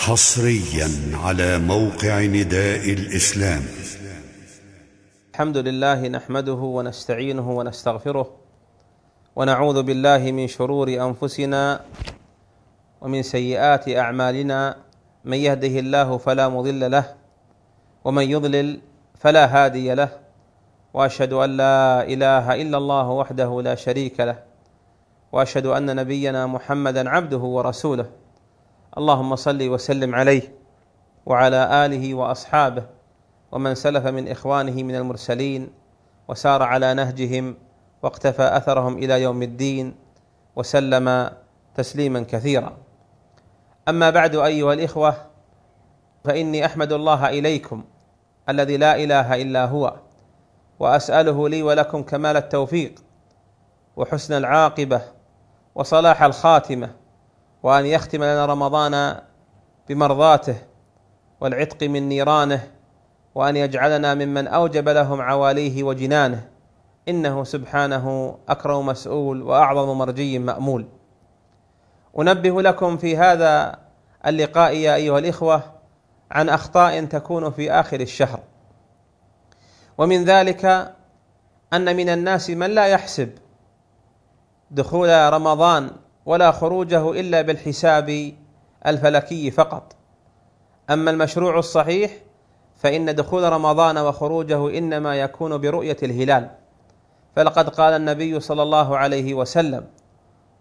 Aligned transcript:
حصريا 0.00 0.88
على 1.24 1.58
موقع 1.58 2.24
نداء 2.24 2.92
الإسلام. 2.92 3.62
الحمد 5.30 5.56
لله 5.56 6.08
نحمده 6.08 6.52
ونستعينه 6.52 7.50
ونستغفره 7.50 8.36
ونعوذ 9.36 9.82
بالله 9.82 10.32
من 10.32 10.48
شرور 10.48 10.88
أنفسنا 10.88 11.80
ومن 13.00 13.22
سيئات 13.22 13.88
أعمالنا. 13.88 14.76
من 15.24 15.36
يهده 15.36 15.74
الله 15.78 16.18
فلا 16.18 16.48
مضل 16.48 16.90
له 16.90 17.14
ومن 18.04 18.30
يضلل 18.30 18.80
فلا 19.20 19.44
هادي 19.46 19.94
له. 19.94 20.08
وأشهد 20.94 21.32
أن 21.32 21.56
لا 21.56 22.02
إله 22.08 22.54
إلا 22.62 22.78
الله 22.78 23.08
وحده 23.08 23.62
لا 23.62 23.74
شريك 23.74 24.20
له. 24.20 24.38
وأشهد 25.32 25.66
أن 25.66 25.96
نبينا 25.96 26.46
محمدا 26.46 27.10
عبده 27.10 27.38
ورسوله. 27.56 28.19
اللهم 28.98 29.36
صل 29.36 29.68
وسلم 29.68 30.14
عليه 30.14 30.52
وعلى 31.26 31.86
آله 31.86 32.14
وأصحابه 32.14 32.82
ومن 33.52 33.74
سلف 33.74 34.06
من 34.06 34.28
إخوانه 34.28 34.82
من 34.82 34.94
المرسلين 34.94 35.68
وسار 36.28 36.62
على 36.62 36.94
نهجهم 36.94 37.56
واقتفى 38.02 38.56
أثرهم 38.56 38.98
إلى 38.98 39.22
يوم 39.22 39.42
الدين 39.42 39.94
وسلم 40.56 41.30
تسليما 41.74 42.20
كثيرا. 42.28 42.76
أما 43.88 44.10
بعد 44.10 44.34
أيها 44.36 44.72
الإخوة 44.72 45.14
فإني 46.24 46.66
أحمد 46.66 46.92
الله 46.92 47.28
إليكم 47.28 47.84
الذي 48.48 48.76
لا 48.76 48.96
إله 48.96 49.42
إلا 49.42 49.64
هو 49.64 49.94
وأسأله 50.78 51.48
لي 51.48 51.62
ولكم 51.62 52.02
كمال 52.02 52.36
التوفيق 52.36 52.94
وحسن 53.96 54.34
العاقبة 54.34 55.02
وصلاح 55.74 56.22
الخاتمة 56.22 56.90
وأن 57.62 57.86
يختم 57.86 58.24
لنا 58.24 58.46
رمضان 58.46 59.20
بمرضاته 59.88 60.56
والعتق 61.40 61.82
من 61.82 62.08
نيرانه 62.08 62.70
وأن 63.34 63.56
يجعلنا 63.56 64.14
ممن 64.14 64.46
أوجب 64.46 64.88
لهم 64.88 65.20
عواليه 65.20 65.82
وجنانه. 65.82 66.48
إنه 67.08 67.44
سبحانه 67.44 68.36
أكرم 68.48 68.86
مسؤول 68.86 69.42
وأعظم 69.42 69.98
مرجي 69.98 70.38
مأمول. 70.38 70.86
أنبه 72.18 72.62
لكم 72.62 72.96
في 72.96 73.16
هذا 73.16 73.78
اللقاء 74.26 74.76
يا 74.76 74.94
أيها 74.94 75.18
الإخوة 75.18 75.62
عن 76.30 76.48
أخطاء 76.48 77.04
تكون 77.04 77.50
في 77.50 77.72
آخر 77.72 78.00
الشهر. 78.00 78.40
ومن 79.98 80.24
ذلك 80.24 80.94
أن 81.72 81.96
من 81.96 82.08
الناس 82.08 82.50
من 82.50 82.70
لا 82.70 82.86
يحسب 82.86 83.30
دخول 84.70 85.32
رمضان 85.32 85.90
ولا 86.30 86.50
خروجه 86.50 87.10
إلا 87.20 87.42
بالحساب 87.42 88.32
الفلكي 88.86 89.50
فقط. 89.50 89.96
أما 90.90 91.10
المشروع 91.10 91.58
الصحيح 91.58 92.10
فإن 92.76 93.14
دخول 93.14 93.52
رمضان 93.52 93.98
وخروجه 93.98 94.78
إنما 94.78 95.16
يكون 95.16 95.58
برؤية 95.58 95.96
الهلال. 96.02 96.50
فلقد 97.36 97.68
قال 97.68 97.92
النبي 97.94 98.40
صلى 98.40 98.62
الله 98.62 98.96
عليه 98.96 99.34
وسلم 99.34 99.86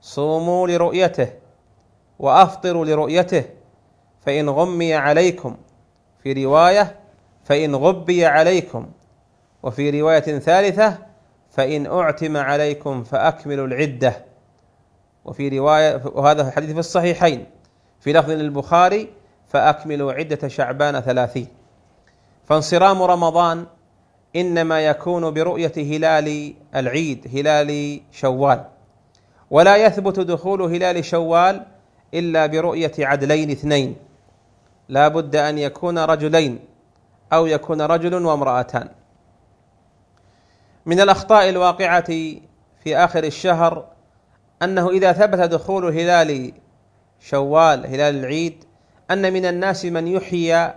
صوموا 0.02 0.68
لرؤيته 0.68 1.30
وأفطروا 2.20 2.86
لرؤيته 2.86 3.44
فإن 4.26 4.50
غمي 4.50 4.94
عليكم 4.94 5.58
في 6.24 6.46
رواية 6.46 6.96
فإن 7.44 7.76
غبي 7.76 8.26
عليكم 8.26 8.92
وفي 9.64 10.02
رواية 10.02 10.40
ثالثة 10.40 10.98
فإن 11.52 11.86
أعتم 11.86 12.38
عليكم 12.38 13.04
فأكملوا 13.04 13.68
العدة. 13.68 14.29
وفي 15.30 15.60
رواية 15.60 16.02
وهذا 16.06 16.48
الحديث 16.48 16.72
في 16.72 16.80
الصحيحين. 16.80 17.46
في 18.00 18.14
لفظ 18.14 18.30
للبخاري 18.30 19.10
فأكملوا 19.48 20.14
عدة 20.14 20.48
شعبان 20.48 21.00
ثلاثين. 21.00 21.48
فانصرام 22.46 23.02
رمضان 23.02 23.66
إنما 24.36 24.82
يكون 24.82 25.34
برؤية 25.34 25.74
هلال 25.78 26.54
العيد 26.76 27.28
هلال 27.34 28.02
شوال. 28.12 28.66
ولا 29.52 29.78
يثبت 29.78 30.20
دخول 30.20 30.62
هلال 30.62 31.06
شوال 31.06 31.66
إلا 32.14 32.46
برؤية 32.46 32.92
عدلين 33.00 33.52
اثنين. 33.52 33.96
لا 34.90 35.08
بد 35.08 35.36
أن 35.36 35.58
يكون 35.58 36.00
رجلين 36.00 36.60
أو 37.34 37.46
يكون 37.46 37.82
رجل 37.82 38.26
وامرأتان. 38.26 38.90
من 40.86 41.00
الأخطاء 41.00 41.50
الواقعة 41.50 42.12
في 42.84 42.98
آخر 42.98 43.24
الشهر 43.24 43.99
أنه 44.64 44.90
إذا 44.90 45.12
ثبت 45.12 45.40
دخول 45.40 45.86
هلال 45.86 46.54
شوال 47.20 47.86
هلال 47.86 48.16
العيد 48.16 48.64
أن 49.12 49.34
من 49.34 49.46
الناس 49.46 49.86
من 49.86 50.08
يحيي 50.08 50.74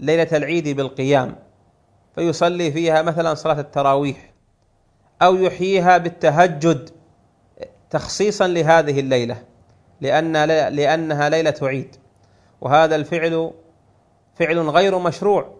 ليلة 0.00 0.28
العيد 0.32 0.68
بالقيام 0.68 1.36
فيصلي 2.14 2.72
فيها 2.72 3.02
مثلا 3.02 3.34
صلاة 3.34 3.60
التراويح 3.60 4.32
أو 5.22 5.36
يحييها 5.36 5.98
بالتهجد 5.98 6.90
تخصيصا 7.90 8.46
لهذه 8.48 9.00
الليلة 9.00 9.42
لأن 10.00 10.32
لأنها 10.74 11.28
ليلة 11.28 11.54
عيد. 11.62 11.96
وهذا 12.60 12.96
الفعل 12.96 13.50
فعل 14.34 14.58
غير 14.58 14.98
مشروع 14.98 15.56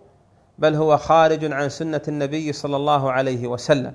بل 0.58 0.74
هو 0.74 0.96
خارج 0.96 1.52
عن 1.52 1.68
سنة 1.68 2.02
النبي 2.08 2.52
صلى 2.52 2.76
الله 2.76 3.12
عليه 3.12 3.46
وسلم. 3.46 3.94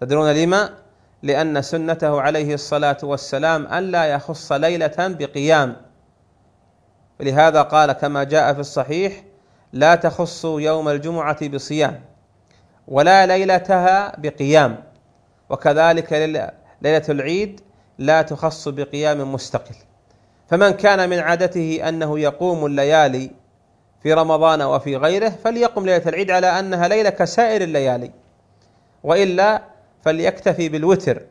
تدرون 0.00 0.32
لما؟ 0.32 0.85
لأن 1.26 1.62
سنته 1.62 2.20
عليه 2.20 2.54
الصلاة 2.54 2.96
والسلام 3.02 3.66
أن 3.66 3.82
لا 3.82 4.04
يخص 4.04 4.52
ليلة 4.52 4.94
بقيام. 4.98 5.76
ولهذا 7.20 7.62
قال 7.62 7.92
كما 7.92 8.24
جاء 8.24 8.54
في 8.54 8.60
الصحيح 8.60 9.12
لا 9.72 9.94
تخص 9.94 10.44
يوم 10.44 10.88
الجمعة 10.88 11.48
بصيام 11.48 12.00
ولا 12.88 13.26
ليلتها 13.26 14.20
بقيام 14.20 14.78
وكذلك 15.50 16.12
ليلة 16.82 17.02
العيد 17.08 17.60
لا 17.98 18.22
تخص 18.22 18.68
بقيام 18.68 19.32
مستقل. 19.32 19.74
فمن 20.48 20.70
كان 20.70 21.08
من 21.08 21.18
عادته 21.18 21.88
أنه 21.88 22.18
يقوم 22.18 22.66
الليالي 22.66 23.30
في 24.02 24.12
رمضان 24.12 24.62
وفي 24.62 24.96
غيره 24.96 25.28
فليقم 25.44 25.86
ليلة 25.86 26.02
العيد 26.08 26.30
على 26.30 26.46
أنها 26.46 26.88
ليلة 26.88 27.10
كسائر 27.10 27.62
الليالي 27.62 28.10
وإلا 29.04 29.62
فليكتفي 30.06 30.68
بالوتر 30.68 31.22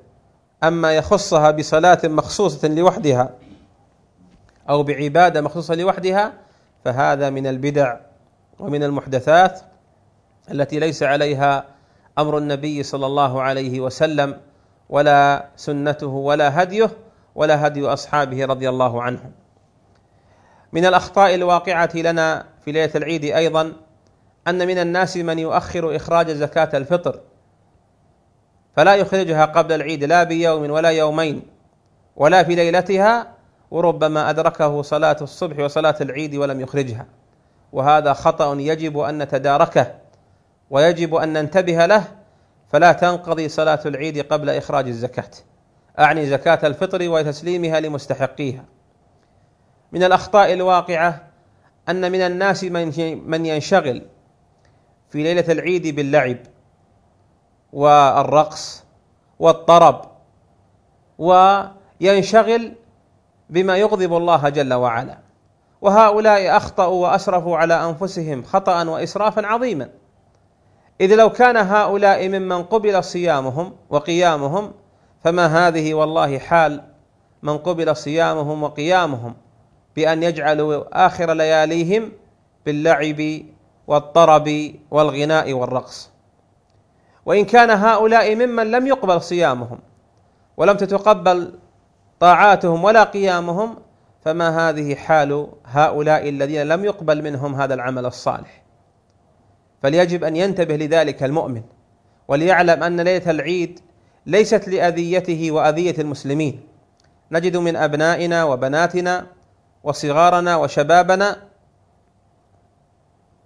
أما 0.64 0.92
يخصها 0.92 1.52
بصلاة 1.52 2.00
مخصوصة 2.04 2.68
لوحدها 2.68 3.30
أو 4.70 4.84
بعبادة 4.84 5.42
مخصوصة 5.42 5.76
لوحدها 5.76 6.34
فهذا 6.86 7.30
من 7.30 7.48
البدع 7.48 7.98
ومن 8.60 8.84
المحدثات 8.84 9.62
التي 10.52 10.80
ليس 10.80 11.04
عليها 11.04 11.66
أمر 12.18 12.38
النبي 12.38 12.84
صلى 12.84 13.06
الله 13.06 13.42
عليه 13.42 13.80
وسلم 13.80 14.38
ولا 14.90 15.46
سنته 15.56 16.08
ولا 16.08 16.64
هديه 16.64 16.92
ولا 17.36 17.68
هدي 17.68 17.88
أصحابه 17.88 18.46
رضي 18.46 18.70
الله 18.70 19.02
عنهم. 19.04 19.32
من 20.74 20.86
الأخطاء 20.86 21.36
الواقعة 21.36 21.92
لنا 21.96 22.46
في 22.66 22.72
ليلة 22.72 22.92
العيد 22.96 23.24
أيضا 23.24 23.74
أن 24.48 24.68
من 24.68 24.78
الناس 24.78 25.18
من 25.18 25.40
يؤخر 25.40 25.96
إخراج 25.96 26.32
زكاة 26.32 26.70
الفطر. 26.78 27.20
فلا 28.76 28.96
يخرجها 28.96 29.46
قبل 29.46 29.76
العيد 29.76 30.04
لا 30.04 30.24
بيوم 30.24 30.72
ولا 30.72 30.90
يومين 30.90 31.42
ولا 32.16 32.44
في 32.44 32.56
ليلتها 32.56 33.36
وربما 33.72 34.30
أدركه 34.30 34.82
صلاة 34.82 35.18
الصبح 35.22 35.60
وصلاة 35.60 35.96
العيد 36.02 36.36
ولم 36.36 36.62
يخرجها. 36.62 37.06
وهذا 37.72 38.14
خطأ 38.14 38.56
يجب 38.60 39.00
أن 39.00 39.18
نتداركه 39.18 39.96
ويجب 40.70 41.16
أن 41.16 41.34
ننتبه 41.34 41.86
له 41.86 42.04
فلا 42.72 42.92
تنقضي 42.92 43.50
صلاة 43.50 43.80
العيد 43.86 44.34
قبل 44.34 44.50
إخراج 44.50 44.88
الزكاة. 44.88 45.32
أعني 46.00 46.26
زكاة 46.26 46.68
الفطر 46.68 47.10
وتسليمها 47.10 47.80
لمستحقيها. 47.80 48.66
من 49.92 50.04
الأخطاء 50.04 50.54
الواقعة 50.54 51.28
أن 51.90 52.12
من 52.12 52.22
الناس 52.22 52.64
من 52.64 53.46
ينشغل 53.46 54.02
في 55.10 55.24
ليلة 55.24 55.52
العيد 55.52 55.96
باللعب. 55.96 56.38
والرقص 57.76 58.84
والطرب 59.40 60.02
وينشغل 61.18 62.74
بما 63.50 63.78
يغضب 63.78 64.18
الله 64.18 64.50
جل 64.50 64.74
وعلا. 64.74 65.18
وهؤلاء 65.82 66.58
أخطأوا 66.58 67.08
وأسرفوا 67.08 67.58
على 67.58 67.74
أنفسهم 67.74 68.44
خطأ 68.44 68.84
وإسرافا 68.84 69.46
عظيما. 69.46 69.90
إذ 71.02 71.16
لو 71.16 71.30
كان 71.30 71.58
هؤلاء 71.58 72.28
ممن 72.28 72.64
قبل 72.64 73.04
صيامهم 73.04 73.74
وقيامهم 73.90 74.72
فما 75.24 75.68
هذه 75.68 75.94
والله 75.94 76.40
حال 76.40 76.84
من 77.44 77.58
قبل 77.58 77.96
صيامهم 77.96 78.64
وقيامهم 78.64 79.36
بأن 79.96 80.24
يجعلوا 80.24 81.06
آخر 81.06 81.34
لياليهم 81.34 82.12
باللعب 82.66 83.42
والطرب 83.88 84.74
والغناء 84.92 85.54
والرقص. 85.54 86.15
وإن 87.26 87.46
كان 87.46 87.70
هؤلاء 87.70 88.36
ممن 88.36 88.72
لم 88.72 88.88
يقبل 88.88 89.22
صيامهم 89.22 89.80
ولم 90.58 90.78
تتقبل 90.78 91.54
طاعاتهم 92.20 92.84
ولا 92.84 93.04
قيامهم 93.04 93.76
فما 94.26 94.70
هذه 94.70 94.96
حال 94.96 95.48
هؤلاء 95.66 96.30
الذين 96.30 96.64
لم 96.64 96.86
يقبل 96.86 97.24
منهم 97.24 97.56
هذا 97.56 97.74
العمل 97.74 98.06
الصالح؟ 98.06 98.64
فليجب 99.84 100.24
أن 100.24 100.36
ينتبه 100.36 100.76
لذلك 100.76 101.24
المؤمن 101.24 101.62
وليعلم 102.28 102.84
أن 102.84 103.02
ليلة 103.02 103.32
العيد 103.32 103.80
ليست 104.26 104.68
لأذيته 104.68 105.52
وأذية 105.52 105.96
المسلمين. 106.00 106.62
نجد 107.32 107.58
من 107.58 107.76
أبنائنا 107.76 108.44
وبناتنا 108.44 109.28
وصغارنا 109.84 110.56
وشبابنا 110.56 111.42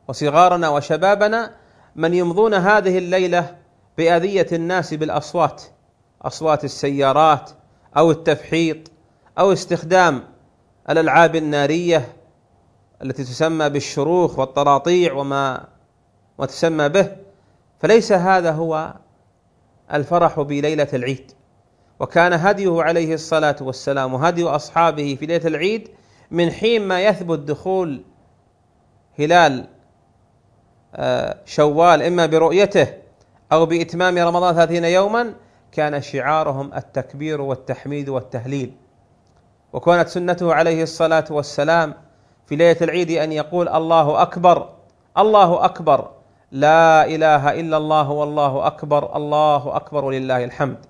وصغارنا 0.08 0.70
وشبابنا 0.70 1.56
من 1.96 2.14
يمضون 2.14 2.54
هذه 2.54 2.98
الليلة 2.98 3.59
بأذية 4.00 4.48
الناس 4.52 4.94
بالأصوات 4.94 5.64
أصوات 6.22 6.64
السيارات 6.64 7.52
أو 7.98 8.12
التفحيط 8.12 8.78
أو 9.40 9.54
استخدام 9.54 10.24
الألعاب 10.90 11.36
النارية 11.36 12.16
التي 13.04 13.24
تسمى 13.24 13.70
بالشروخ 13.70 14.40
والطراطيع 14.40 15.14
وما 15.14 15.68
وتسمى 16.38 16.90
به. 16.90 17.16
فليس 17.80 18.12
هذا 18.12 18.52
هو 18.52 18.94
الفرح 19.94 20.40
بليلة 20.40 20.88
العيد. 20.94 21.32
وكان 22.00 22.34
هديه 22.34 22.82
عليه 22.82 23.14
الصلاة 23.14 23.56
والسلام 23.62 24.14
وهدي 24.14 24.44
أصحابه 24.44 25.18
في 25.20 25.26
ليلة 25.26 25.48
العيد 25.48 25.90
من 26.32 26.52
حين 26.52 26.88
ما 26.88 27.02
يثبت 27.02 27.40
دخول 27.40 28.02
هلال 29.20 29.68
آه، 30.96 31.38
شوال 31.46 32.02
إما 32.04 32.26
برؤيته 32.26 33.09
أو 33.52 33.66
بإتمام 33.66 34.18
رمضان 34.18 34.56
ثلاثين 34.56 34.86
يوما 34.86 35.34
كان 35.72 36.02
شعارهم 36.02 36.74
التكبير 36.74 37.42
والتحميد 37.42 38.10
والتهليل. 38.10 38.74
وكانت 39.74 40.08
سنته 40.08 40.54
عليه 40.54 40.84
الصلاة 40.84 41.26
والسلام 41.30 41.94
في 42.46 42.56
ليلة 42.56 42.78
العيد 42.82 43.12
أن 43.12 43.32
يقول 43.32 43.70
الله 43.70 44.22
أكبر 44.22 44.70
الله 45.18 45.66
أكبر 45.66 46.10
لا 46.52 47.06
إله 47.06 47.60
إلا 47.60 47.78
الله 47.78 48.12
والله 48.12 48.68
أكبر 48.68 49.16
الله 49.16 49.76
أكبر 49.76 50.06
ولله 50.06 50.44
الحمد. 50.44 50.86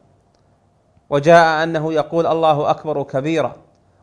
وجاء 1.10 1.64
أنه 1.64 1.94
يقول 1.94 2.28
الله 2.28 2.70
أكبر 2.70 3.04
كبيرا 3.04 3.56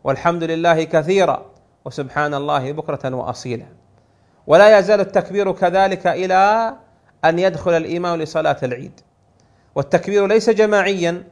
والحمد 0.05 0.43
لله 0.43 0.85
كثيرا 0.85 1.43
وسبحان 1.85 2.35
الله 2.35 2.73
بكرة 2.73 3.15
واصيلا. 3.15 3.67
ولا 4.47 4.79
يزال 4.79 5.01
التكبير 5.01 5.53
كذلك 5.53 6.07
إلى 6.07 6.73
أن 7.25 7.39
يدخل 7.39 7.71
الامام 7.77 8.23
لصلاة 8.23 8.57
العيد. 8.63 9.01
والتكبير 9.75 10.27
ليس 10.27 10.51
جماعيا 10.51 11.25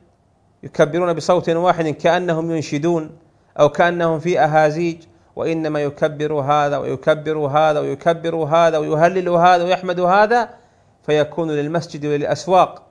يكبرون 0.62 1.12
بصوت 1.12 1.48
واحد 1.48 1.88
كأنهم 1.88 2.50
ينشدون 2.50 3.10
أو 3.60 3.68
كأنهم 3.68 4.18
في 4.18 4.40
أهازيج 4.40 4.96
وإنما 5.36 5.82
يكبر 5.82 6.32
هذا 6.32 6.78
ويكبر 6.78 7.38
هذا 7.38 7.80
ويكبر 7.80 8.36
هذا 8.36 8.78
ويهلل 8.78 9.28
هذا 9.28 9.64
ويحمد 9.64 10.00
هذا 10.00 10.48
فيكون 11.06 11.50
للمسجد 11.50 12.06
وللأسواق 12.06 12.82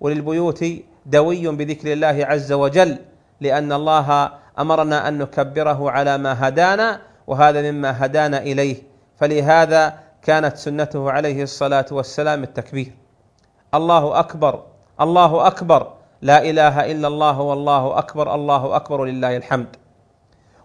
وللبيوت 0.00 0.64
دوي 1.06 1.48
بذكر 1.48 1.92
الله 1.92 2.26
عز 2.26 2.52
وجل 2.52 2.98
لأن 3.40 3.72
الله 3.72 4.32
أمرنا 4.58 5.08
أن 5.08 5.18
نكبره 5.18 5.90
على 5.90 6.18
ما 6.18 6.48
هدانا 6.48 7.00
وهذا 7.26 7.72
مما 7.72 8.04
هدانا 8.04 8.38
إليه. 8.38 8.76
فلهذا 9.20 9.94
كانت 10.22 10.56
سنته 10.56 11.10
عليه 11.10 11.42
الصلاة 11.42 11.86
والسلام 11.90 12.42
التكبير. 12.42 12.92
الله 13.74 14.18
أكبر 14.20 14.62
الله 15.00 15.46
أكبر 15.46 15.92
لا 16.22 16.50
إله 16.50 16.92
إلا 16.92 17.08
الله 17.08 17.40
والله 17.40 17.98
أكبر 17.98 18.34
الله 18.34 18.76
أكبر 18.76 19.00
ولله 19.00 19.36
الحمد. 19.36 19.76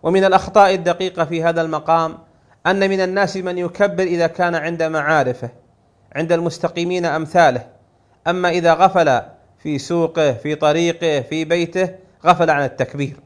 ومن 0.03 0.23
الأخطاء 0.23 0.73
الدقيقة 0.73 1.25
في 1.25 1.43
هذا 1.43 1.61
المقام 1.61 2.17
أن 2.67 2.89
من 2.89 3.01
الناس 3.01 3.37
من 3.37 3.57
يكبر 3.57 4.03
إذا 4.03 4.27
كان 4.27 4.55
عند 4.55 4.83
معارفه 4.83 5.49
عند 6.15 6.31
المستقيمين 6.31 7.05
أمثاله. 7.05 7.65
أما 8.27 8.49
إذا 8.49 8.73
غفل 8.73 9.21
في 9.63 9.77
سوقه 9.77 10.33
في 10.33 10.55
طريقه 10.55 11.21
في 11.21 11.45
بيته 11.45 11.89
غفل 12.25 12.49
عن 12.49 12.63
التكبير. 12.63 13.19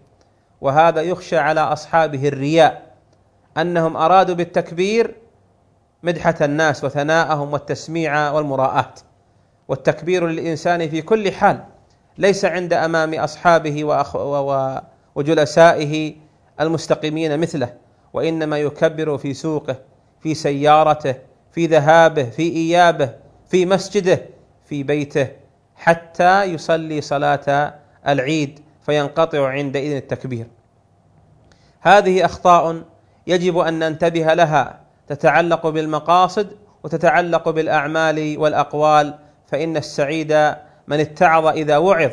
وهذا 0.62 1.02
يخشى 1.02 1.38
على 1.38 1.60
أصحابه 1.60 2.28
الرياء 2.28 2.92
أنهم 3.58 3.98
أرادوا 3.98 4.36
بالتكبير 4.36 5.16
مدحة 6.04 6.36
الناس 6.42 6.84
وثناءهم 6.84 7.54
والتسميع 7.54 8.32
والمراءاه 8.32 8.94
والتكبير 9.68 10.28
للإنسان 10.28 10.90
في 10.90 11.02
كل 11.02 11.32
حال 11.32 11.64
ليس 12.18 12.46
عند 12.46 12.74
أمام 12.74 13.14
أصحابه 13.14 13.84
وأخ 13.84 14.16
وجلسائه 15.16 16.14
المستقيمين 16.62 17.40
مثله 17.40 17.74
وإنما 18.14 18.58
يكبر 18.58 19.18
في 19.18 19.34
سوقه 19.34 19.76
في 20.20 20.34
سيارته 20.34 21.16
في 21.52 21.66
ذهابه 21.66 22.24
في 22.24 22.44
إيابه 22.44 23.10
في 23.48 23.66
مسجده 23.66 24.22
في 24.66 24.84
بيته 24.84 25.28
حتى 25.76 26.44
يصلي 26.44 27.02
صلاة 27.02 27.74
العيد 28.08 28.60
فينقطع 28.86 29.48
عندئذ 29.48 29.96
التكبير. 29.96 30.48
هذه 31.82 32.26
أخطاء 32.26 32.84
يجب 33.28 33.58
أن 33.58 33.80
ننتبه 33.80 34.34
لها 34.34 34.80
تتعلق 35.12 35.68
بالمقاصد 35.68 36.48
وتتعلق 36.84 37.50
بالأعمال 37.50 38.36
والأقوال 38.38 39.14
فإن 39.48 39.78
السعيد 39.78 40.32
من 40.88 41.00
اتعظ 41.00 41.46
إذا 41.48 41.78
وعظ 41.78 42.12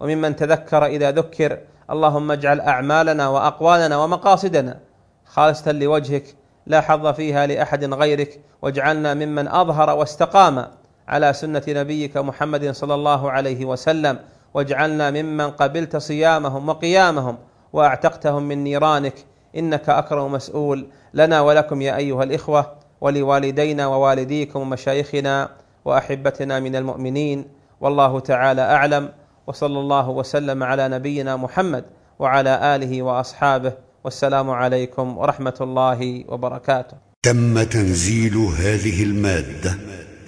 وممن 0.00 0.36
تذكر 0.36 0.86
إذا 0.86 1.10
ذكر. 1.10 1.58
اللهم 1.90 2.30
اجعل 2.30 2.60
أعمالنا 2.60 3.28
وأقوالنا 3.28 3.96
ومقاصدنا 3.96 4.78
خالصة 5.26 5.72
لوجهك 5.72 6.24
لا 6.66 6.80
حظ 6.80 7.06
فيها 7.06 7.46
لأحد 7.46 7.84
غيرك 7.84 8.40
واجعلنا 8.62 9.14
ممن 9.14 9.48
أظهر 9.48 9.98
واستقام 9.98 10.66
على 11.08 11.32
سنة 11.32 11.62
نبيك 11.68 12.16
محمد 12.16 12.70
صلى 12.70 12.94
الله 12.94 13.30
عليه 13.30 13.64
وسلم. 13.64 14.18
واجعلنا 14.54 15.10
ممن 15.10 15.50
قبلت 15.50 15.96
صيامهم 15.96 16.68
وقيامهم 16.68 17.38
وأعتقتهم 17.72 18.42
من 18.42 18.64
نيرانك. 18.64 19.14
إنك 19.56 19.88
أكرم 19.88 20.32
مسؤول 20.32 20.86
لنا 21.14 21.40
ولكم 21.40 21.82
يا 21.82 21.96
أيها 21.96 22.22
الإخوة 22.22 22.72
ولوالدينا 23.00 23.86
ووالديكم 23.86 24.60
ومشايخنا 24.60 25.50
وأحبتنا 25.84 26.60
من 26.60 26.76
المؤمنين 26.76 27.44
والله 27.80 28.20
تعالى 28.20 28.62
أعلم 28.62 29.08
وصلى 29.46 29.78
الله 29.78 30.10
وسلم 30.10 30.62
على 30.62 30.88
نبينا 30.88 31.36
محمد 31.36 31.84
وعلى 32.18 32.76
آله 32.76 33.02
وأصحابه 33.02 33.72
والسلام 34.04 34.50
عليكم 34.50 35.18
ورحمة 35.18 35.54
الله 35.60 36.24
وبركاته. 36.28 36.96
تم 37.22 37.62
تنزيل 37.62 38.36
هذه 38.36 39.02
المادة 39.02 39.74